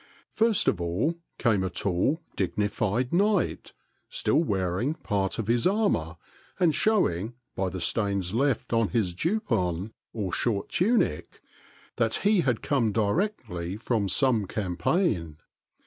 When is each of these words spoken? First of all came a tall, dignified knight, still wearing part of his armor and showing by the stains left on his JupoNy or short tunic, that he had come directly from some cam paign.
First 0.33 0.67
of 0.67 0.81
all 0.81 1.19
came 1.37 1.63
a 1.63 1.69
tall, 1.69 2.21
dignified 2.35 3.13
knight, 3.13 3.71
still 4.09 4.43
wearing 4.43 4.95
part 4.95 5.37
of 5.37 5.45
his 5.45 5.67
armor 5.67 6.17
and 6.59 6.73
showing 6.73 7.35
by 7.55 7.69
the 7.69 7.79
stains 7.79 8.33
left 8.33 8.73
on 8.73 8.87
his 8.87 9.13
JupoNy 9.13 9.91
or 10.11 10.33
short 10.33 10.69
tunic, 10.69 11.39
that 11.97 12.15
he 12.25 12.41
had 12.41 12.63
come 12.63 12.91
directly 12.91 13.77
from 13.77 14.09
some 14.09 14.47
cam 14.47 14.75
paign. 14.75 15.35